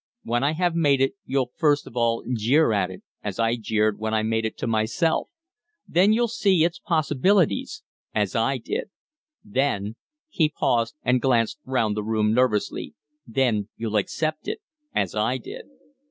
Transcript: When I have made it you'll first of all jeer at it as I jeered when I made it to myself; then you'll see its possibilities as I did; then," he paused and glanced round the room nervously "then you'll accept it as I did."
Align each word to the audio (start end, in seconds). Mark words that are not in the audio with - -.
When 0.23 0.43
I 0.43 0.53
have 0.53 0.73
made 0.73 0.99
it 0.99 1.13
you'll 1.25 1.51
first 1.57 1.85
of 1.85 1.95
all 1.95 2.23
jeer 2.33 2.71
at 2.73 2.89
it 2.89 3.03
as 3.21 3.37
I 3.39 3.55
jeered 3.55 3.99
when 3.99 4.15
I 4.15 4.23
made 4.23 4.45
it 4.47 4.57
to 4.57 4.65
myself; 4.65 5.29
then 5.87 6.11
you'll 6.11 6.27
see 6.27 6.63
its 6.63 6.79
possibilities 6.79 7.83
as 8.11 8.35
I 8.35 8.57
did; 8.57 8.89
then," 9.43 9.97
he 10.27 10.49
paused 10.49 10.95
and 11.03 11.21
glanced 11.21 11.59
round 11.65 11.95
the 11.95 12.03
room 12.03 12.33
nervously 12.33 12.95
"then 13.27 13.69
you'll 13.77 13.97
accept 13.97 14.47
it 14.47 14.59
as 14.95 15.13
I 15.13 15.37
did." 15.37 15.65